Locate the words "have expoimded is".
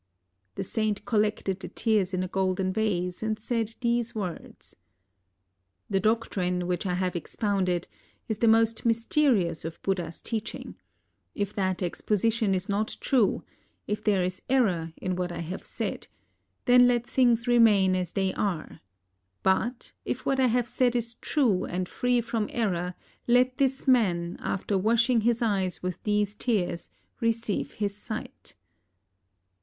6.95-8.39